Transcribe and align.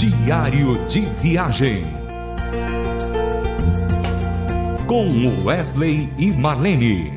Diário 0.00 0.82
de 0.86 1.00
Viagem. 1.20 1.86
Com 4.86 5.44
Wesley 5.44 6.08
e 6.16 6.30
Marlene. 6.30 7.12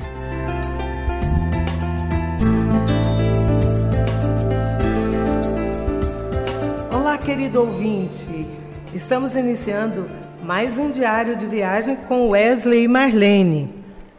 Olá, 6.93 7.17
querido 7.17 7.61
ouvinte. 7.61 8.46
Estamos 8.93 9.34
iniciando 9.34 10.05
mais 10.43 10.77
um 10.77 10.91
diário 10.91 11.38
de 11.38 11.45
viagem 11.45 11.95
com 11.95 12.31
Wesley 12.31 12.84
e 12.84 12.88
Marlene. 12.89 13.70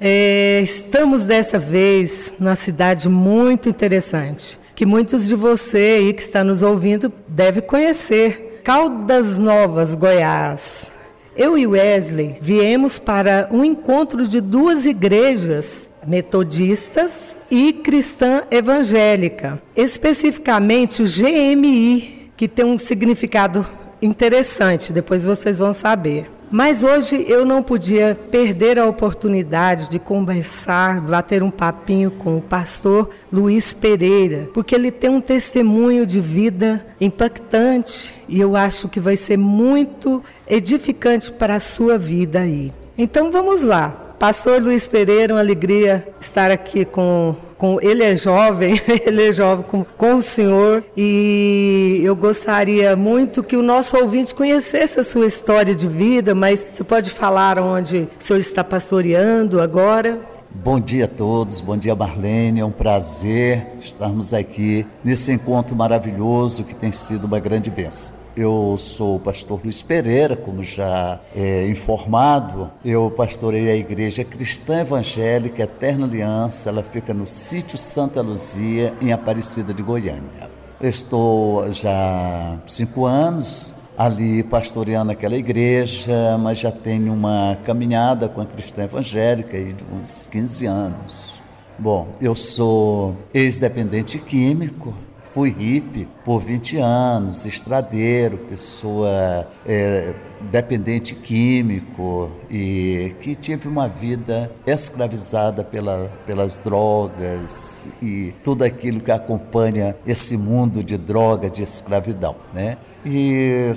É, 0.01 0.63
estamos 0.63 1.27
dessa 1.27 1.59
vez 1.59 2.35
numa 2.41 2.57
cidade 2.57 3.11
muito 3.11 3.69
interessante, 3.69 4.59
que 4.75 4.87
muitos 4.87 5.29
de 5.29 5.35
você 5.35 5.99
aí 5.99 6.15
que 6.15 6.23
está 6.23 6.43
nos 6.43 6.63
ouvindo 6.63 7.13
deve 7.29 7.61
conhecer. 7.61 8.44
Caldas 8.65 9.39
Novas, 9.39 9.95
Goiás. 9.95 10.91
Eu 11.37 11.59
e 11.59 11.67
Wesley 11.67 12.39
viemos 12.41 12.99
para 12.99 13.47
um 13.53 13.63
encontro 13.63 14.27
de 14.27 14.41
duas 14.41 14.87
igrejas 14.87 15.87
metodistas 16.07 17.37
e 17.51 17.75
cristã 17.75 18.45
evangélica, 18.51 19.61
especificamente 19.77 21.03
o 21.03 21.05
GMI, 21.05 22.31
que 22.39 22.49
tem 22.49 22.65
um 22.65 22.79
significado 22.79 23.67
interessante, 24.01 24.95
depois 24.95 25.27
vocês 25.27 25.59
vão 25.59 25.75
saber. 25.75 26.31
Mas 26.55 26.85
hoje 26.85 27.27
eu 27.29 27.45
não 27.45 27.65
podia 27.65 28.17
perder 28.31 28.79
a 28.79 28.87
oportunidade 28.87 29.91
de 29.91 29.99
conversar, 29.99 31.01
bater 31.01 31.43
um 31.43 31.51
papinho 31.51 32.13
com 32.13 32.37
o 32.37 32.41
pastor 32.41 33.11
Luiz 33.33 33.75
Pereira, 33.75 34.49
porque 34.55 34.73
ele 34.73 34.93
tem 34.93 35.11
um 35.11 35.21
testemunho 35.21 36.07
de 36.07 36.21
vida 36.21 36.87
impactante 37.01 38.15
e 38.29 38.41
eu 38.41 38.55
acho 38.55 38.89
que 38.89 39.01
vai 39.01 39.17
ser 39.17 39.37
muito 39.37 40.23
edificante 40.47 41.33
para 41.33 41.57
a 41.57 41.61
sua 41.61 41.99
vida 41.99 42.43
aí. 42.43 42.73
Então 42.97 43.33
vamos 43.33 43.65
lá. 43.65 43.89
Pastor 44.17 44.63
Luiz 44.63 44.87
Pereira, 44.87 45.35
uma 45.35 45.41
alegria 45.41 46.07
estar 46.21 46.53
aqui 46.53 46.85
com, 46.85 47.35
com 47.65 47.81
ele 47.81 48.03
é 48.03 48.15
jovem, 48.15 48.79
ele 49.07 49.27
é 49.27 49.33
jovem 49.33 49.65
com, 49.65 49.87
com 49.97 50.17
o 50.17 50.23
senhor 50.23 50.85
e 50.95 51.99
eu 52.05 52.15
gostaria 52.15 52.95
muito 52.95 53.43
que 53.43 53.57
o 53.57 53.63
nosso 53.63 53.97
ouvinte 53.97 54.35
conhecesse 54.35 55.01
a 55.01 55.03
sua 55.03 55.25
história 55.25 55.75
de 55.75 55.89
vida, 55.89 56.35
mas 56.35 56.67
você 56.71 56.85
pode 56.85 57.09
falar 57.09 57.59
onde 57.59 58.07
o 58.21 58.23
senhor 58.23 58.39
está 58.39 58.63
pastoreando 58.63 59.63
agora? 59.63 60.21
Bom 60.51 60.79
dia 60.79 61.07
a 61.07 61.09
todos, 61.09 61.63
bom 61.63 61.75
dia 61.75 61.95
Marlene, 61.95 62.61
é 62.61 62.65
um 62.67 62.71
prazer 62.71 63.67
estarmos 63.81 64.35
aqui 64.35 64.87
nesse 65.03 65.33
encontro 65.33 65.75
maravilhoso 65.75 66.65
que 66.65 66.75
tem 66.75 66.93
sido 66.93 67.25
uma 67.25 67.41
grande 67.41 67.71
bênção. 67.71 68.24
Eu 68.37 68.75
sou 68.77 69.15
o 69.15 69.21
pastor 69.21 69.61
Luiz 69.63 69.81
Pereira, 69.81 70.35
como 70.35 70.61
já 70.61 71.21
é 71.37 71.69
informado. 71.69 72.69
Eu 72.85 73.09
pastorei 73.09 73.71
a 73.71 73.77
Igreja 73.77 74.25
Cristã 74.25 74.81
Evangélica 74.81 75.63
Eterna 75.63 76.05
Aliança. 76.05 76.69
Ela 76.69 76.83
fica 76.83 77.15
no 77.15 77.29
sítio 77.29 77.79
Santa 77.79 78.21
Luzia, 78.21 78.93
em 79.01 79.13
Aparecida 79.13 79.73
de 79.73 79.85
Goiânia. 79.85 80.51
Estou 80.81 81.71
já 81.71 82.59
cinco 82.67 83.07
anos 83.07 83.73
ali 83.97 84.43
pastoreando 84.43 85.13
aquela 85.13 85.37
igreja, 85.37 86.37
mas 86.37 86.59
já 86.59 86.73
tenho 86.73 87.13
uma 87.13 87.57
caminhada 87.65 88.29
com 88.29 88.41
a 88.41 88.47
Cristã 88.47 88.83
Evangélica 88.83 89.57
de 89.57 89.77
uns 89.93 90.27
15 90.27 90.67
anos. 90.67 91.41
Bom, 91.79 92.09
eu 92.21 92.35
sou 92.35 93.17
ex-dependente 93.33 94.19
químico, 94.19 94.93
fui 95.35 95.51
hippie 95.51 96.07
por 96.25 96.39
20 96.39 96.79
anos, 96.79 97.45
estradeiro, 97.45 98.39
pessoa 98.39 99.49
é, 99.67 100.15
dependente 100.41 101.13
químico 101.17 102.31
e 102.49 103.17
que 103.21 103.35
tive 103.35 103.67
uma 103.67 103.89
vida 103.89 104.53
escravizada 104.65 105.65
pela, 105.65 106.09
pelas 106.25 106.57
drogas 106.57 107.91
e 108.01 108.33
tudo 108.45 108.63
aquilo 108.63 109.01
que 109.01 109.11
acompanha 109.11 109.97
esse 110.07 110.37
mundo 110.37 110.85
de 110.85 110.97
droga, 110.97 111.51
de 111.51 111.65
escravidão, 111.65 112.37
né? 112.53 112.79
E 113.05 113.73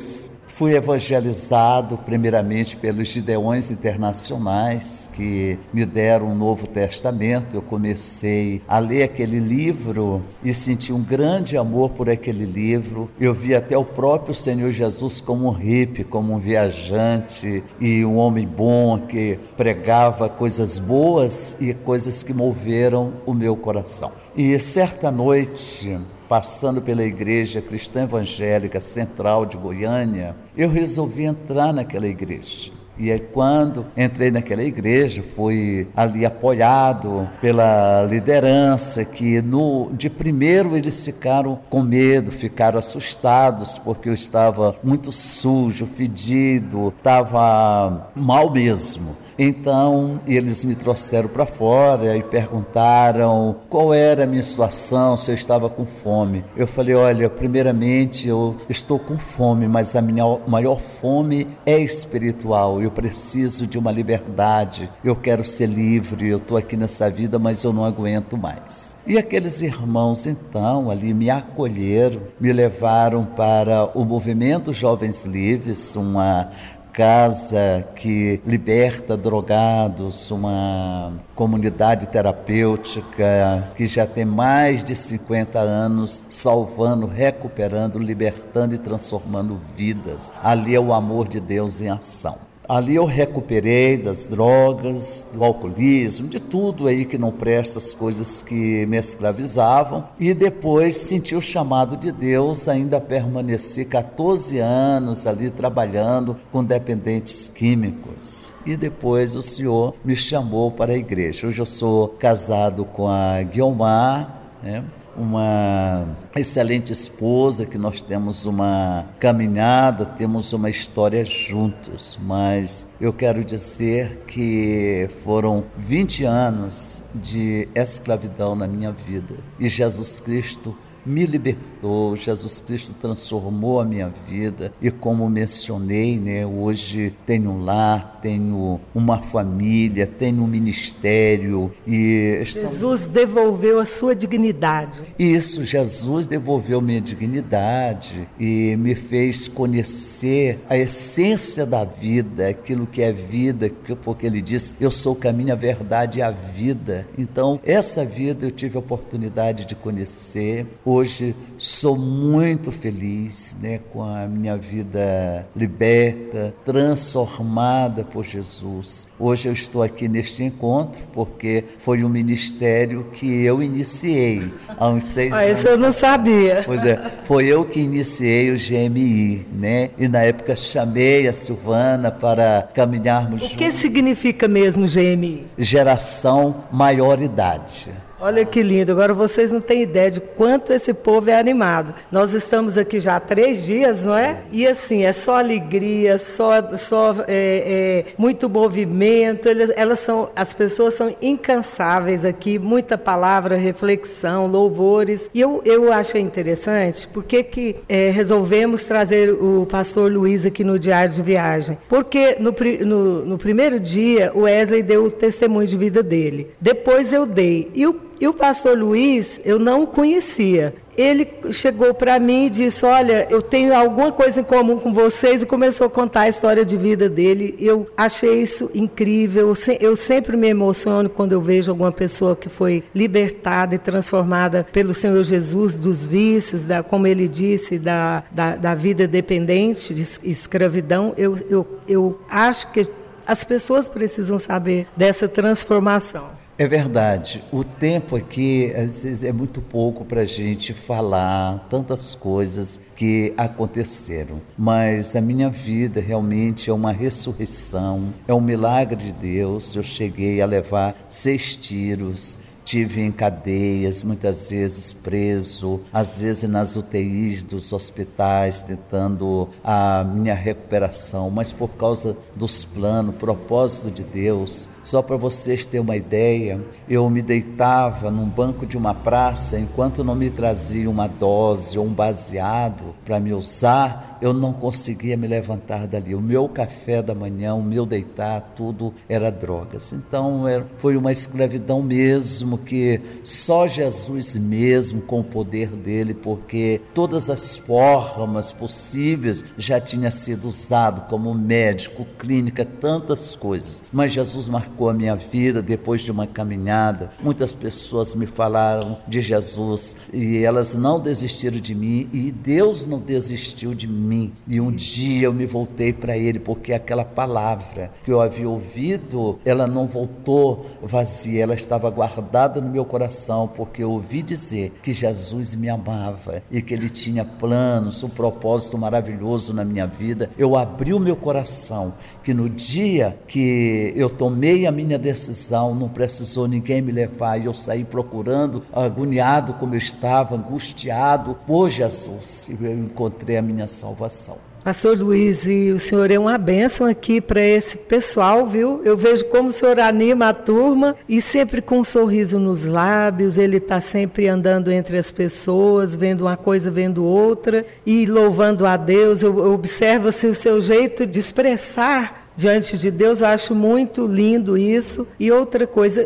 Fui 0.57 0.73
evangelizado 0.73 1.99
primeiramente 1.99 2.75
pelos 2.75 3.09
Gideões 3.09 3.69
Internacionais 3.69 5.07
que 5.13 5.59
me 5.71 5.85
deram 5.85 6.29
um 6.29 6.35
Novo 6.35 6.65
Testamento. 6.65 7.55
Eu 7.55 7.61
comecei 7.61 8.63
a 8.67 8.79
ler 8.79 9.03
aquele 9.03 9.37
livro 9.37 10.23
e 10.43 10.55
senti 10.55 10.91
um 10.91 11.03
grande 11.03 11.55
amor 11.55 11.91
por 11.91 12.09
aquele 12.09 12.43
livro. 12.43 13.07
Eu 13.19 13.35
vi 13.35 13.53
até 13.53 13.77
o 13.77 13.85
próprio 13.85 14.33
Senhor 14.33 14.71
Jesus 14.71 15.21
como 15.21 15.47
um 15.47 15.51
hippie, 15.51 16.03
como 16.03 16.33
um 16.33 16.39
viajante 16.39 17.63
e 17.79 18.03
um 18.03 18.17
homem 18.17 18.47
bom 18.47 18.97
que 18.97 19.37
pregava 19.55 20.27
coisas 20.27 20.79
boas 20.79 21.55
e 21.61 21.71
coisas 21.75 22.23
que 22.23 22.33
moveram 22.33 23.13
o 23.27 23.33
meu 23.35 23.55
coração. 23.55 24.11
E 24.35 24.57
certa 24.57 25.11
noite, 25.11 25.99
passando 26.27 26.81
pela 26.81 27.03
Igreja 27.03 27.61
Cristã 27.61 28.03
Evangélica 28.03 28.79
Central 28.79 29.45
de 29.45 29.57
Goiânia, 29.57 30.35
eu 30.55 30.69
resolvi 30.69 31.23
entrar 31.23 31.73
naquela 31.73 32.07
igreja. 32.07 32.71
E 32.99 33.11
aí, 33.11 33.19
quando 33.19 33.85
entrei 33.95 34.31
naquela 34.31 34.63
igreja, 34.63 35.23
fui 35.35 35.87
ali 35.95 36.25
apoiado 36.25 37.29
pela 37.39 38.03
liderança, 38.09 39.05
que 39.05 39.39
no, 39.39 39.91
de 39.93 40.09
primeiro 40.09 40.75
eles 40.75 41.05
ficaram 41.05 41.59
com 41.69 41.83
medo, 41.83 42.31
ficaram 42.31 42.79
assustados, 42.79 43.77
porque 43.77 44.09
eu 44.09 44.15
estava 44.15 44.75
muito 44.83 45.11
sujo, 45.11 45.85
fedido, 45.85 46.91
estava 46.97 48.09
mal 48.15 48.51
mesmo. 48.51 49.15
Então, 49.37 50.19
eles 50.25 50.65
me 50.65 50.75
trouxeram 50.75 51.29
para 51.29 51.45
fora 51.45 52.17
e 52.17 52.23
perguntaram 52.23 53.55
qual 53.69 53.93
era 53.93 54.23
a 54.23 54.27
minha 54.27 54.41
situação, 54.41 55.15
se 55.15 55.29
eu 55.29 55.35
estava 55.35 55.69
com 55.69 55.85
fome. 55.85 56.43
Eu 56.55 56.65
falei: 56.65 56.95
olha, 56.95 57.29
primeiramente 57.29 58.27
eu 58.27 58.55
estou 58.67 58.97
com 58.97 59.17
fome, 59.17 59.67
mas 59.67 59.95
a 59.95 60.01
minha 60.01 60.23
maior 60.47 60.79
fome 60.79 61.47
é 61.65 61.77
espiritual. 61.79 62.81
Eu 62.81 62.89
preciso 62.89 63.67
de 63.67 63.77
uma 63.77 63.91
liberdade. 63.91 64.89
Eu 65.03 65.15
quero 65.15 65.43
ser 65.43 65.67
livre. 65.67 66.29
Eu 66.29 66.37
estou 66.37 66.57
aqui 66.57 66.75
nessa 66.75 67.09
vida, 67.09 67.37
mas 67.37 67.63
eu 67.63 67.71
não 67.71 67.85
aguento 67.85 68.37
mais. 68.37 68.95
E 69.05 69.17
aqueles 69.17 69.61
irmãos, 69.61 70.25
então, 70.25 70.89
ali 70.89 71.13
me 71.13 71.29
acolheram, 71.29 72.21
me 72.39 72.51
levaram 72.51 73.23
para 73.23 73.85
o 73.93 74.03
movimento 74.03 74.73
Jovens 74.73 75.25
Livres, 75.25 75.95
uma 75.95 76.49
casa 76.97 77.87
que 77.95 78.41
liberta 78.43 79.15
drogados, 79.15 80.31
uma 80.31 81.13
comunidade 81.35 82.07
terapêutica 82.07 83.71
que 83.75 83.85
já 83.85 84.07
tem 84.07 84.25
mais 84.25 84.83
de 84.83 84.95
50 84.95 85.59
anos 85.59 86.23
salvando, 86.27 87.05
recuperando, 87.05 87.99
libertando 87.99 88.73
e 88.73 88.79
transformando 88.79 89.61
vidas. 89.75 90.33
Ali 90.43 90.73
é 90.73 90.79
o 90.79 90.91
amor 90.91 91.27
de 91.27 91.39
Deus 91.39 91.81
em 91.81 91.89
ação. 91.91 92.46
Ali 92.67 92.95
eu 92.95 93.05
recuperei 93.05 93.97
das 93.97 94.25
drogas, 94.25 95.25
do 95.33 95.41
alcoolismo, 95.41 96.27
de 96.27 96.37
tudo 96.37 96.87
aí 96.87 97.05
que 97.05 97.17
não 97.17 97.31
presta, 97.31 97.77
as 97.77 97.93
coisas 97.93 98.41
que 98.41 98.85
me 98.87 98.97
escravizavam. 98.97 100.09
E 100.19 100.33
depois 100.33 100.97
senti 100.97 101.33
o 101.33 101.41
chamado 101.41 101.95
de 101.95 102.11
Deus, 102.11 102.67
ainda 102.67 102.99
permaneci 102.99 103.85
14 103.85 104.59
anos 104.59 105.25
ali 105.25 105.49
trabalhando 105.49 106.35
com 106.51 106.61
dependentes 106.61 107.47
químicos. 107.47 108.53
E 108.65 108.75
depois 108.75 109.33
o 109.33 109.41
Senhor 109.41 109.95
me 110.03 110.15
chamou 110.15 110.69
para 110.69 110.91
a 110.91 110.97
igreja. 110.97 111.47
Hoje 111.47 111.61
eu 111.61 111.65
sou 111.65 112.09
casado 112.09 112.83
com 112.83 113.07
a 113.07 113.41
Guilmar, 113.43 114.41
né? 114.61 114.83
Uma 115.17 116.07
excelente 116.35 116.93
esposa, 116.93 117.65
que 117.65 117.77
nós 117.77 118.01
temos 118.01 118.45
uma 118.45 119.05
caminhada, 119.19 120.05
temos 120.05 120.53
uma 120.53 120.69
história 120.69 121.25
juntos, 121.25 122.17
mas 122.21 122.87
eu 123.01 123.11
quero 123.11 123.43
dizer 123.43 124.23
que 124.27 125.07
foram 125.23 125.65
20 125.77 126.23
anos 126.23 127.03
de 127.15 127.67
escravidão 127.73 128.55
na 128.55 128.67
minha 128.67 128.91
vida. 128.91 129.35
E 129.59 129.67
Jesus 129.67 130.19
Cristo 130.19 130.75
me 131.07 131.25
libertou, 131.25 132.15
Jesus 132.15 132.59
Cristo 132.59 132.93
transformou 132.99 133.79
a 133.79 133.85
minha 133.85 134.11
vida 134.27 134.73
e 134.81 134.91
como 134.91 135.29
mencionei, 135.29 136.17
né, 136.17 136.45
hoje 136.45 137.13
tenho 137.25 137.51
um 137.51 137.63
lar, 137.63 138.19
tenho 138.21 138.79
uma 138.93 139.21
família, 139.21 140.05
tenho 140.05 140.43
um 140.43 140.47
ministério 140.47 141.71
e 141.85 142.39
estamos... 142.41 142.71
Jesus 142.71 143.07
devolveu 143.07 143.79
a 143.79 143.85
sua 143.85 144.13
dignidade. 144.13 145.03
Isso, 145.17 145.63
Jesus 145.63 146.27
devolveu 146.27 146.81
minha 146.81 146.99
dignidade 146.99 148.27
e 148.39 148.75
me 148.75 148.93
fez 148.93 149.47
conhecer 149.47 150.59
a 150.69 150.77
essência 150.77 151.65
da 151.65 151.85
vida, 151.85 152.49
aquilo 152.49 152.85
que 152.85 153.01
é 153.01 153.11
vida, 153.11 153.71
porque 154.03 154.25
ele 154.25 154.41
disse: 154.41 154.75
"Eu 154.79 154.91
sou 154.91 155.13
o 155.13 155.15
caminho, 155.15 155.53
a 155.53 155.55
verdade 155.55 156.19
e 156.19 156.21
a 156.21 156.31
vida". 156.31 157.07
Então, 157.17 157.59
essa 157.63 158.03
vida 158.03 158.45
eu 158.45 158.51
tive 158.51 158.75
a 158.75 158.79
oportunidade 158.79 159.65
de 159.65 159.75
conhecer. 159.75 160.65
Hoje 160.83 160.96
Hoje 160.97 161.35
sou 161.59 161.95
muito 161.95 162.71
feliz 162.71 163.55
né, 163.61 163.79
com 163.93 164.01
a 164.01 164.25
minha 164.25 164.57
vida 164.57 165.47
liberta, 165.55 166.55
transformada 166.65 168.03
por 168.03 168.25
Jesus. 168.25 169.07
Hoje 169.19 169.47
eu 169.47 169.53
estou 169.53 169.83
aqui 169.83 170.07
neste 170.07 170.43
encontro 170.43 171.03
porque 171.13 171.63
foi 171.77 172.03
um 172.03 172.09
ministério 172.09 173.05
que 173.13 173.43
eu 173.43 173.61
iniciei 173.61 174.51
há 174.75 174.89
uns 174.89 175.03
seis 175.03 175.31
ah, 175.31 175.41
anos. 175.41 175.59
Isso 175.59 175.67
eu 175.67 175.77
não 175.77 175.91
sabia. 175.91 176.63
Pois 176.65 176.83
é, 176.83 176.99
foi 177.25 177.45
eu 177.45 177.63
que 177.63 177.79
iniciei 177.79 178.49
o 178.51 178.55
GMI, 178.55 179.45
né? 179.53 179.91
E 179.99 180.07
na 180.07 180.23
época 180.23 180.55
chamei 180.55 181.27
a 181.27 181.33
Silvana 181.33 182.09
para 182.09 182.69
caminharmos 182.73 183.43
O 183.43 183.55
que 183.55 183.71
significa 183.71 184.47
mesmo 184.47 184.87
GMI? 184.87 185.45
Geração 185.59 186.63
Maioridade. 186.71 188.06
Olha 188.19 188.43
que 188.43 188.63
lindo, 188.63 188.91
agora 188.91 189.13
vocês 189.13 189.51
não 189.51 189.61
têm 189.61 189.83
ideia 189.83 190.09
de 190.09 190.19
quanto 190.19 190.73
esse 190.73 190.91
povo 190.91 191.29
é 191.29 191.37
animado. 191.37 191.93
Nós 192.11 192.33
estamos 192.33 192.75
aqui 192.75 192.99
já 192.99 193.17
há 193.17 193.19
três 193.19 193.63
dias, 193.63 194.07
não 194.07 194.17
é? 194.17 194.41
E 194.51 194.65
assim, 194.65 195.05
é 195.05 195.13
só 195.13 195.37
alegria, 195.37 196.17
só, 196.17 196.75
só 196.77 197.15
é, 197.27 198.05
é, 198.07 198.13
muito 198.17 198.49
movimento. 198.49 199.47
Elas, 199.47 199.71
elas, 199.75 199.99
são, 199.99 200.29
as 200.35 200.51
pessoas 200.51 200.95
são 200.95 201.15
incansáveis 201.21 202.25
aqui, 202.25 202.57
muita 202.57 202.97
palavra, 202.97 203.55
reflexão, 203.55 204.47
louvores. 204.47 205.29
E 205.31 205.39
eu, 205.39 205.61
eu 205.63 205.93
achei 205.93 206.19
interessante, 206.21 207.07
porque 207.13 207.43
que 207.43 207.75
é, 207.87 208.09
resolvemos 208.09 208.85
trazer 208.85 209.31
o 209.31 209.67
pastor 209.69 210.11
Luiz 210.11 210.43
aqui 210.43 210.63
no 210.63 210.79
Diário 210.79 211.13
de 211.13 211.21
Viagem? 211.21 211.77
Porque 211.87 212.35
no, 212.39 212.51
no, 212.83 213.25
no 213.25 213.37
primeiro 213.37 213.79
dia, 213.79 214.31
o 214.33 214.41
Wesley 214.41 214.81
deu 214.81 215.05
o 215.05 215.11
testemunho 215.11 215.67
de 215.67 215.77
vida 215.77 216.01
dele. 216.01 216.49
Depois 216.59 217.13
eu 217.13 217.23
dei. 217.23 217.69
E 217.75 217.85
o 217.85 218.06
e 218.19 218.27
o 218.27 218.33
pastor 218.33 218.77
Luiz, 218.77 219.39
eu 219.45 219.59
não 219.59 219.83
o 219.83 219.87
conhecia. 219.87 220.73
Ele 220.97 221.27
chegou 221.51 221.93
para 221.93 222.19
mim 222.19 222.47
e 222.47 222.49
disse: 222.49 222.83
Olha, 222.83 223.27
eu 223.29 223.39
tenho 223.39 223.75
alguma 223.75 224.11
coisa 224.11 224.41
em 224.41 224.43
comum 224.43 224.79
com 224.79 224.91
vocês, 224.91 225.43
e 225.43 225.45
começou 225.45 225.85
a 225.85 225.89
contar 225.89 226.21
a 226.21 226.29
história 226.29 226.65
de 226.65 226.75
vida 226.75 227.07
dele. 227.07 227.55
Eu 227.59 227.87
achei 227.95 228.41
isso 228.41 228.71
incrível. 228.73 229.53
Eu 229.79 229.95
sempre 229.95 230.35
me 230.35 230.47
emociono 230.47 231.07
quando 231.07 231.33
eu 231.33 231.41
vejo 231.41 231.69
alguma 231.69 231.91
pessoa 231.91 232.35
que 232.35 232.49
foi 232.49 232.83
libertada 232.95 233.75
e 233.75 233.77
transformada 233.77 234.65
pelo 234.73 234.93
Senhor 234.93 235.23
Jesus 235.23 235.75
dos 235.75 236.03
vícios, 236.03 236.65
da, 236.65 236.81
como 236.81 237.05
ele 237.05 237.27
disse, 237.27 237.77
da, 237.77 238.23
da, 238.31 238.55
da 238.55 238.73
vida 238.73 239.07
dependente, 239.07 239.93
de 239.93 240.01
escravidão. 240.23 241.13
Eu, 241.15 241.37
eu, 241.47 241.67
eu 241.87 242.19
acho 242.27 242.71
que 242.71 242.89
as 243.27 243.43
pessoas 243.43 243.87
precisam 243.87 244.39
saber 244.39 244.87
dessa 244.95 245.27
transformação. 245.27 246.36
É 246.59 246.65
verdade. 246.65 247.43
O 247.51 247.63
tempo 247.63 248.15
aqui, 248.15 248.73
às 248.75 249.03
vezes, 249.03 249.23
é 249.23 249.31
muito 249.31 249.61
pouco 249.61 250.03
para 250.03 250.21
a 250.21 250.25
gente 250.25 250.73
falar 250.73 251.67
tantas 251.69 252.15
coisas 252.15 252.81
que 252.95 253.31
aconteceram. 253.37 254.41
Mas 254.57 255.15
a 255.15 255.21
minha 255.21 255.51
vida 255.51 256.01
realmente 256.01 256.71
é 256.71 256.73
uma 256.73 256.91
ressurreição, 256.91 258.11
é 258.27 258.33
um 258.33 258.41
milagre 258.41 258.95
de 258.95 259.11
Deus. 259.11 259.75
Eu 259.75 259.83
cheguei 259.83 260.41
a 260.41 260.47
levar 260.47 260.95
seis 261.07 261.55
tiros, 261.55 262.39
Tive 262.67 262.99
em 262.99 263.13
cadeias, 263.13 264.03
muitas 264.03 264.49
vezes 264.49 264.91
preso, 264.91 265.79
às 265.93 266.21
vezes 266.21 266.49
nas 266.49 266.75
UTIs 266.75 267.41
dos 267.41 267.71
hospitais, 267.71 268.61
tentando 268.61 269.47
a 269.63 270.03
minha 270.03 270.35
recuperação, 270.35 271.29
mas 271.29 271.53
por 271.53 271.69
causa 271.69 272.17
dos 272.35 272.65
planos, 272.65 273.15
propósito 273.15 273.89
de 273.89 274.03
Deus. 274.03 274.69
Só 274.83 275.01
para 275.01 275.15
vocês 275.15 275.65
terem 275.65 275.79
uma 275.79 275.95
ideia, 275.95 276.59
eu 276.89 277.09
me 277.09 277.21
deitava 277.21 278.11
num 278.11 278.27
banco 278.27 278.65
de 278.65 278.77
uma 278.77 278.93
praça 278.93 279.57
enquanto 279.57 280.03
não 280.03 280.13
me 280.13 280.29
trazia 280.29 280.89
uma 280.89 281.07
dose 281.07 281.79
ou 281.79 281.85
um 281.85 281.93
baseado 281.93 282.93
para 283.05 283.17
me 283.17 283.31
usar 283.31 284.16
eu 284.21 284.33
não 284.33 284.53
conseguia 284.53 285.17
me 285.17 285.27
levantar 285.27 285.87
dali. 285.87 286.15
O 286.15 286.21
meu 286.21 286.47
café 286.47 287.01
da 287.01 287.13
manhã, 287.13 287.53
o 287.53 287.63
meu 287.63 287.85
deitar, 287.85 288.53
tudo 288.55 288.93
era 289.07 289.31
drogas. 289.31 289.93
Então 289.93 290.47
era, 290.47 290.65
foi 290.77 290.97
uma 290.97 291.11
escravidão 291.11 291.81
mesmo 291.81 292.57
que 292.57 293.01
só 293.23 293.67
Jesus 293.67 294.35
mesmo 294.35 295.01
com 295.01 295.19
o 295.19 295.23
poder 295.23 295.69
dele, 295.69 296.13
porque 296.13 296.81
todas 296.93 297.29
as 297.29 297.57
formas 297.57 298.51
possíveis 298.51 299.43
já 299.57 299.79
tinha 299.79 300.11
sido 300.11 300.47
usado 300.47 301.07
como 301.09 301.33
médico, 301.33 302.05
clínica, 302.17 302.65
tantas 302.65 303.35
coisas. 303.35 303.83
Mas 303.91 304.13
Jesus 304.13 304.49
marcou 304.49 304.89
a 304.89 304.93
minha 304.93 305.15
vida 305.15 305.61
depois 305.61 306.01
de 306.01 306.11
uma 306.11 306.25
caminhada. 306.25 307.11
Muitas 307.21 307.53
pessoas 307.53 308.15
me 308.15 308.25
falaram 308.25 308.97
de 309.07 309.21
Jesus 309.21 309.97
e 310.11 310.43
elas 310.43 310.73
não 310.73 310.99
desistiram 310.99 311.59
de 311.59 311.75
mim 311.75 312.09
e 312.11 312.31
Deus 312.31 312.87
não 312.87 312.99
desistiu 312.99 313.73
de 313.73 313.87
mim 313.87 314.06
mim. 314.07 314.33
E 314.47 314.61
um 314.61 314.71
dia 314.71 315.25
eu 315.25 315.33
me 315.33 315.45
voltei 315.45 315.91
para 315.91 316.17
ele, 316.17 316.39
porque 316.39 316.73
aquela 316.73 317.03
palavra 317.03 317.91
que 318.03 318.11
eu 318.11 318.21
havia 318.21 318.49
ouvido, 318.49 319.37
ela 319.43 319.67
não 319.67 319.85
voltou 319.85 320.65
vazia, 320.81 321.43
ela 321.43 321.53
estava 321.53 321.89
guardada 321.89 322.61
no 322.61 322.69
meu 322.69 322.85
coração, 322.85 323.47
porque 323.47 323.83
eu 323.83 323.91
ouvi 323.91 324.21
dizer 324.21 324.73
que 324.81 324.93
Jesus 324.93 325.53
me 325.53 325.69
amava 325.69 326.41
e 326.49 326.61
que 326.61 326.73
ele 326.73 326.89
tinha 326.89 327.25
planos, 327.25 328.03
um 328.03 328.09
propósito 328.09 328.77
maravilhoso 328.77 329.53
na 329.53 329.65
minha 329.65 329.85
vida. 329.85 330.29
Eu 330.37 330.55
abri 330.55 330.93
o 330.93 330.99
meu 330.99 331.15
coração, 331.15 331.93
que 332.23 332.33
no 332.33 332.49
dia 332.49 333.17
que 333.27 333.91
eu 333.95 334.09
tomei 334.09 334.65
a 334.65 334.71
minha 334.71 334.97
decisão, 334.97 335.75
não 335.75 335.89
precisou 335.89 336.47
ninguém 336.47 336.81
me 336.81 336.91
levar, 336.91 337.37
e 337.37 337.45
eu 337.45 337.53
saí 337.53 337.83
procurando, 337.83 338.63
agoniado 338.71 339.53
como 339.55 339.73
eu 339.73 339.77
estava, 339.77 340.35
angustiado 340.35 341.37
por 341.45 341.69
Jesus, 341.69 342.49
eu 342.61 342.73
encontrei 342.73 343.37
a 343.37 343.41
minha 343.41 343.67
salvação 343.67 343.96
salvação. 343.97 344.37
Pastor 344.63 344.99
Luiz, 344.99 345.47
e 345.47 345.71
o 345.71 345.79
senhor 345.79 346.11
é 346.11 346.19
uma 346.19 346.37
bênção 346.37 346.85
aqui 346.85 347.21
para 347.21 347.41
esse 347.41 347.77
pessoal, 347.77 348.45
viu? 348.45 348.81
Eu 348.83 348.97
vejo 348.97 349.23
como 349.25 349.49
o 349.49 349.51
senhor 349.51 349.79
anima 349.79 350.29
a 350.29 350.33
turma 350.33 350.95
e 351.07 351.21
sempre 351.21 351.61
com 351.61 351.79
um 351.79 351.83
sorriso 351.85 352.37
nos 352.37 352.65
lábios, 352.65 353.37
ele 353.37 353.57
está 353.57 353.79
sempre 353.79 354.27
andando 354.27 354.69
entre 354.69 354.97
as 354.97 355.09
pessoas, 355.09 355.95
vendo 355.95 356.21
uma 356.21 356.35
coisa, 356.35 356.69
vendo 356.69 357.05
outra 357.05 357.65
e 357.85 358.05
louvando 358.05 358.65
a 358.65 358.75
Deus. 358.75 359.23
Eu, 359.23 359.37
eu 359.39 359.53
observo 359.53 360.09
assim, 360.09 360.27
o 360.27 360.35
seu 360.35 360.59
jeito 360.59 361.07
de 361.07 361.17
expressar 361.17 362.29
diante 362.35 362.77
de 362.77 362.91
Deus. 362.91 363.21
Eu 363.21 363.27
acho 363.27 363.55
muito 363.55 364.05
lindo 364.05 364.57
isso. 364.57 365.07
E 365.17 365.31
outra 365.31 365.65
coisa, 365.65 366.03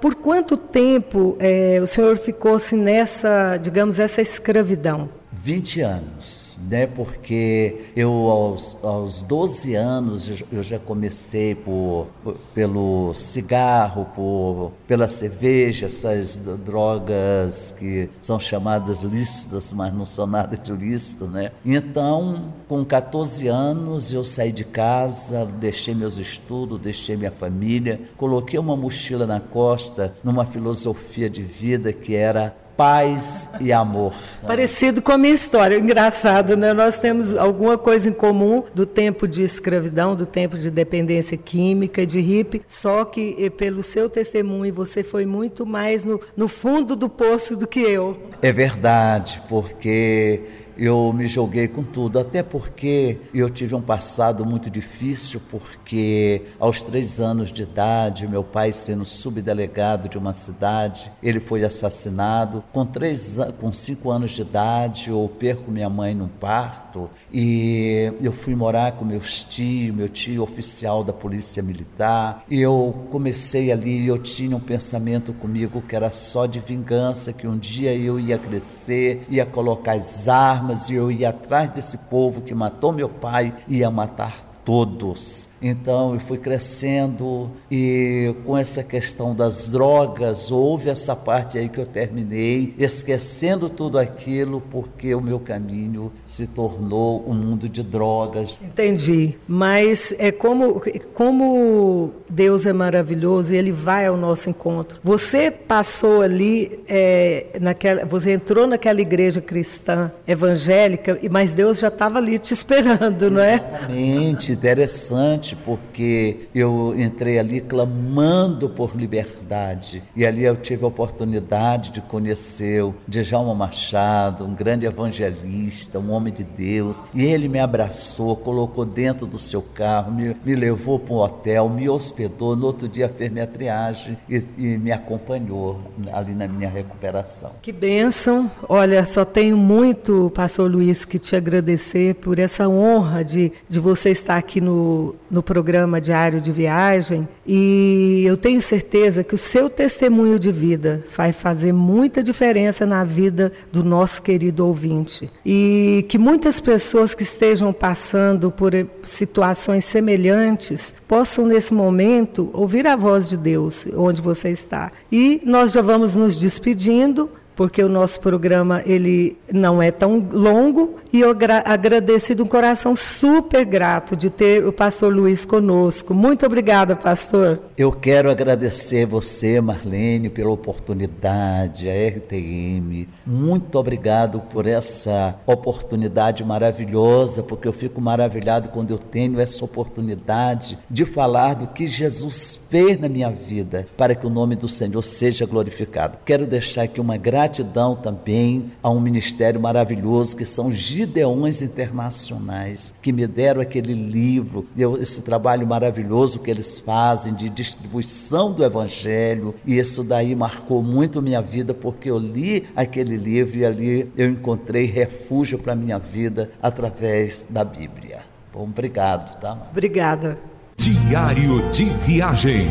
por 0.00 0.16
quanto 0.16 0.56
tempo 0.56 1.36
é, 1.38 1.78
o 1.80 1.86
senhor 1.86 2.18
ficou 2.18 2.56
assim, 2.56 2.76
nessa, 2.76 3.56
digamos, 3.56 4.00
essa 4.00 4.20
escravidão? 4.20 5.08
20 5.32 5.80
anos 5.80 6.49
né? 6.68 6.86
Porque 6.86 7.92
eu 7.96 8.10
aos, 8.10 8.76
aos 8.82 9.22
12 9.22 9.74
anos 9.74 10.42
eu 10.50 10.62
já 10.62 10.78
comecei 10.78 11.54
por, 11.54 12.08
por, 12.22 12.36
pelo 12.54 13.14
cigarro, 13.14 14.06
por 14.14 14.72
pela 14.86 15.08
cerveja, 15.08 15.86
essas 15.86 16.38
drogas 16.38 17.74
que 17.78 18.08
são 18.18 18.38
chamadas 18.38 19.02
lícitas, 19.02 19.72
mas 19.72 19.92
não 19.92 20.06
são 20.06 20.26
nada 20.26 20.56
de 20.56 20.72
lícito, 20.72 21.26
né? 21.26 21.52
Então, 21.64 22.52
com 22.68 22.84
14 22.84 23.48
anos 23.48 24.12
eu 24.12 24.24
saí 24.24 24.52
de 24.52 24.64
casa, 24.64 25.44
deixei 25.44 25.94
meus 25.94 26.18
estudos, 26.18 26.80
deixei 26.80 27.16
minha 27.16 27.30
família, 27.30 28.00
coloquei 28.16 28.58
uma 28.58 28.76
mochila 28.76 29.26
na 29.26 29.40
costa 29.40 30.14
numa 30.22 30.44
filosofia 30.44 31.28
de 31.28 31.42
vida 31.42 31.92
que 31.92 32.14
era 32.14 32.54
paz 32.80 33.50
e 33.60 33.74
amor. 33.74 34.14
Parecido 34.46 35.02
com 35.02 35.12
a 35.12 35.18
minha 35.18 35.34
história, 35.34 35.76
engraçado, 35.76 36.56
né? 36.56 36.72
Nós 36.72 36.98
temos 36.98 37.34
alguma 37.34 37.76
coisa 37.76 38.08
em 38.08 38.12
comum 38.12 38.64
do 38.74 38.86
tempo 38.86 39.28
de 39.28 39.42
escravidão, 39.42 40.16
do 40.16 40.24
tempo 40.24 40.56
de 40.56 40.70
dependência 40.70 41.36
química, 41.36 42.06
de 42.06 42.20
hippie, 42.20 42.62
só 42.66 43.04
que 43.04 43.36
eh, 43.38 43.50
pelo 43.50 43.82
seu 43.82 44.08
testemunho 44.08 44.72
você 44.72 45.02
foi 45.02 45.26
muito 45.26 45.66
mais 45.66 46.06
no, 46.06 46.18
no 46.34 46.48
fundo 46.48 46.96
do 46.96 47.06
poço 47.06 47.54
do 47.54 47.66
que 47.66 47.80
eu. 47.80 48.16
É 48.40 48.50
verdade, 48.50 49.42
porque 49.46 50.40
eu 50.80 51.12
me 51.12 51.28
joguei 51.28 51.68
com 51.68 51.82
tudo, 51.82 52.18
até 52.18 52.42
porque 52.42 53.18
eu 53.34 53.50
tive 53.50 53.74
um 53.74 53.82
passado 53.82 54.46
muito 54.46 54.70
difícil, 54.70 55.38
porque 55.50 56.46
aos 56.58 56.80
três 56.80 57.20
anos 57.20 57.52
de 57.52 57.64
idade, 57.64 58.26
meu 58.26 58.42
pai 58.42 58.72
sendo 58.72 59.04
subdelegado 59.04 60.08
de 60.08 60.16
uma 60.16 60.32
cidade, 60.32 61.12
ele 61.22 61.38
foi 61.38 61.64
assassinado. 61.64 62.64
Com 62.72 62.86
três, 62.86 63.38
com 63.60 63.70
cinco 63.70 64.10
anos 64.10 64.30
de 64.30 64.40
idade, 64.40 65.10
eu 65.10 65.30
perco 65.38 65.70
minha 65.70 65.90
mãe 65.90 66.14
num 66.14 66.28
parto 66.28 67.10
e 67.30 68.10
eu 68.22 68.32
fui 68.32 68.54
morar 68.54 68.92
com 68.92 69.04
meus 69.04 69.44
tios, 69.44 69.94
meu 69.94 70.08
tio 70.08 70.42
oficial 70.42 71.04
da 71.04 71.12
polícia 71.12 71.62
militar. 71.62 72.42
E 72.48 72.58
eu 72.58 73.06
comecei 73.10 73.70
ali, 73.70 74.06
eu 74.06 74.16
tinha 74.16 74.56
um 74.56 74.60
pensamento 74.60 75.34
comigo 75.34 75.82
que 75.86 75.94
era 75.94 76.10
só 76.10 76.46
de 76.46 76.58
vingança, 76.58 77.34
que 77.34 77.46
um 77.46 77.58
dia 77.58 77.94
eu 77.94 78.18
ia 78.18 78.38
crescer, 78.38 79.26
ia 79.28 79.44
colocar 79.44 79.92
as 79.92 80.26
armas 80.26 80.69
armas 80.70 80.88
e 80.88 80.94
eu 80.94 81.10
ia 81.10 81.30
atrás 81.30 81.70
desse 81.70 81.98
povo 81.98 82.40
que 82.40 82.54
matou 82.54 82.92
meu 82.92 83.08
pai, 83.08 83.52
ia 83.68 83.90
matar 83.90 84.49
todos. 84.70 85.50
Então 85.60 86.14
eu 86.14 86.20
fui 86.20 86.38
crescendo 86.38 87.50
e 87.70 88.32
com 88.44 88.56
essa 88.56 88.84
questão 88.84 89.34
das 89.34 89.68
drogas, 89.68 90.50
houve 90.50 90.88
essa 90.88 91.14
parte 91.16 91.58
aí 91.58 91.68
que 91.68 91.78
eu 91.78 91.84
terminei, 91.84 92.72
esquecendo 92.78 93.68
tudo 93.68 93.98
aquilo, 93.98 94.62
porque 94.70 95.12
o 95.14 95.20
meu 95.20 95.40
caminho 95.40 96.12
se 96.24 96.46
tornou 96.46 97.24
um 97.28 97.34
mundo 97.34 97.68
de 97.68 97.82
drogas. 97.82 98.56
Entendi. 98.62 99.34
Mas 99.46 100.14
é 100.18 100.30
como, 100.30 100.80
como 101.12 102.12
Deus 102.28 102.64
é 102.64 102.72
maravilhoso 102.72 103.52
e 103.52 103.56
Ele 103.56 103.72
vai 103.72 104.06
ao 104.06 104.16
nosso 104.16 104.48
encontro. 104.48 105.00
Você 105.02 105.50
passou 105.50 106.22
ali, 106.22 106.80
é, 106.88 107.58
naquela, 107.60 108.06
você 108.06 108.32
entrou 108.32 108.68
naquela 108.68 109.00
igreja 109.00 109.40
cristã 109.40 110.12
evangélica, 110.26 111.18
mas 111.30 111.52
Deus 111.52 111.80
já 111.80 111.88
estava 111.88 112.18
ali 112.18 112.38
te 112.38 112.54
esperando, 112.54 113.30
não 113.30 113.42
é? 113.42 113.56
Exatamente, 113.56 114.59
interessante, 114.60 115.56
porque 115.56 116.48
eu 116.54 116.94
entrei 116.98 117.38
ali 117.38 117.62
clamando 117.62 118.68
por 118.68 118.94
liberdade. 118.94 120.02
E 120.14 120.26
ali 120.26 120.44
eu 120.44 120.54
tive 120.54 120.84
a 120.84 120.88
oportunidade 120.88 121.90
de 121.90 122.02
conhecer 122.02 122.84
o 122.84 122.94
Djalma 123.08 123.54
Machado, 123.54 124.44
um 124.44 124.54
grande 124.54 124.84
evangelista, 124.84 125.98
um 125.98 126.12
homem 126.12 126.32
de 126.32 126.44
Deus. 126.44 127.02
E 127.14 127.24
ele 127.24 127.48
me 127.48 127.58
abraçou, 127.58 128.36
colocou 128.36 128.84
dentro 128.84 129.26
do 129.26 129.38
seu 129.38 129.62
carro, 129.62 130.12
me, 130.12 130.36
me 130.44 130.54
levou 130.54 130.98
para 130.98 131.14
um 131.14 131.18
hotel, 131.18 131.68
me 131.70 131.88
hospedou. 131.88 132.54
No 132.54 132.66
outro 132.66 132.86
dia 132.86 133.08
fez 133.08 133.32
minha 133.32 133.46
triagem 133.46 134.18
e, 134.28 134.44
e 134.58 134.76
me 134.76 134.92
acompanhou 134.92 135.80
ali 136.12 136.34
na 136.34 136.46
minha 136.46 136.68
recuperação. 136.68 137.52
Que 137.62 137.72
bênção! 137.72 138.50
Olha, 138.68 139.06
só 139.06 139.24
tenho 139.24 139.56
muito, 139.56 140.30
Pastor 140.34 140.70
Luiz, 140.70 141.06
que 141.06 141.18
te 141.18 141.34
agradecer 141.34 142.16
por 142.16 142.38
essa 142.38 142.68
honra 142.68 143.24
de, 143.24 143.52
de 143.66 143.80
você 143.80 144.10
estar 144.10 144.36
aqui 144.50 144.60
no, 144.60 145.14
no 145.30 145.44
programa 145.44 146.00
Diário 146.00 146.40
de 146.40 146.50
Viagem. 146.50 147.28
E 147.46 148.24
eu 148.26 148.36
tenho 148.36 148.60
certeza 148.60 149.22
que 149.22 149.34
o 149.34 149.38
seu 149.38 149.70
testemunho 149.70 150.40
de 150.40 150.50
vida 150.50 151.04
vai 151.16 151.32
fazer 151.32 151.72
muita 151.72 152.20
diferença 152.20 152.84
na 152.84 153.04
vida 153.04 153.52
do 153.70 153.84
nosso 153.84 154.20
querido 154.20 154.66
ouvinte. 154.66 155.30
E 155.46 156.04
que 156.08 156.18
muitas 156.18 156.58
pessoas 156.58 157.14
que 157.14 157.22
estejam 157.22 157.72
passando 157.72 158.50
por 158.50 158.72
situações 159.04 159.84
semelhantes 159.84 160.92
possam, 161.06 161.46
nesse 161.46 161.72
momento, 161.72 162.50
ouvir 162.52 162.88
a 162.88 162.96
voz 162.96 163.28
de 163.28 163.36
Deus 163.36 163.86
onde 163.96 164.20
você 164.20 164.50
está. 164.50 164.90
E 165.12 165.40
nós 165.44 165.70
já 165.70 165.80
vamos 165.80 166.16
nos 166.16 166.36
despedindo 166.36 167.30
porque 167.60 167.82
o 167.82 167.90
nosso 167.90 168.20
programa 168.20 168.82
ele 168.86 169.36
não 169.52 169.82
é 169.82 169.90
tão 169.90 170.26
longo 170.32 170.96
e 171.12 171.20
eu 171.20 171.36
agradeço 171.66 172.34
de 172.34 172.40
um 172.40 172.46
coração 172.46 172.96
super 172.96 173.66
grato 173.66 174.16
de 174.16 174.30
ter 174.30 174.66
o 174.66 174.72
pastor 174.72 175.14
Luiz 175.14 175.44
conosco. 175.44 176.14
Muito 176.14 176.46
obrigada, 176.46 176.96
pastor. 176.96 177.60
Eu 177.76 177.92
quero 177.92 178.30
agradecer 178.30 179.04
você, 179.04 179.60
Marlene, 179.60 180.30
pela 180.30 180.50
oportunidade, 180.50 181.90
a 181.90 181.92
RTM. 181.92 183.06
Muito 183.26 183.78
obrigado 183.78 184.40
por 184.40 184.66
essa 184.66 185.38
oportunidade 185.44 186.42
maravilhosa, 186.42 187.42
porque 187.42 187.68
eu 187.68 187.74
fico 187.74 188.00
maravilhado 188.00 188.70
quando 188.70 188.92
eu 188.92 188.98
tenho 188.98 189.38
essa 189.38 189.62
oportunidade 189.62 190.78
de 190.88 191.04
falar 191.04 191.56
do 191.56 191.66
que 191.66 191.86
Jesus 191.86 192.58
fez 192.70 192.98
na 192.98 193.08
minha 193.08 193.28
vida 193.30 193.86
para 193.98 194.14
que 194.14 194.26
o 194.26 194.30
nome 194.30 194.56
do 194.56 194.68
Senhor 194.68 195.02
seja 195.02 195.44
glorificado. 195.44 196.16
Quero 196.24 196.46
deixar 196.46 196.84
aqui 196.84 196.98
uma 196.98 197.18
gratidão 197.18 197.49
gratidão 197.50 197.96
também 197.96 198.70
a 198.80 198.88
um 198.88 199.00
ministério 199.00 199.60
maravilhoso 199.60 200.36
que 200.36 200.44
são 200.44 200.70
Gideões 200.70 201.60
Internacionais, 201.60 202.94
que 203.02 203.12
me 203.12 203.26
deram 203.26 203.60
aquele 203.60 203.92
livro, 203.92 204.66
esse 205.00 205.22
trabalho 205.22 205.66
maravilhoso 205.66 206.38
que 206.38 206.50
eles 206.50 206.78
fazem 206.78 207.34
de 207.34 207.48
distribuição 207.48 208.52
do 208.52 208.64
Evangelho, 208.64 209.54
e 209.66 209.78
isso 209.78 210.04
daí 210.04 210.34
marcou 210.36 210.80
muito 210.80 211.20
minha 211.20 211.42
vida, 211.42 211.74
porque 211.74 212.08
eu 212.08 212.18
li 212.18 212.66
aquele 212.76 213.16
livro 213.16 213.58
e 213.58 213.64
ali 213.64 214.10
eu 214.16 214.30
encontrei 214.30 214.86
refúgio 214.86 215.58
para 215.58 215.74
minha 215.74 215.98
vida 215.98 216.50
através 216.62 217.46
da 217.50 217.64
Bíblia. 217.64 218.20
Bom, 218.52 218.62
obrigado, 218.64 219.40
tá? 219.40 219.58
Obrigada. 219.72 220.38
Diário 220.76 221.68
de 221.70 221.84
Viagem 221.84 222.70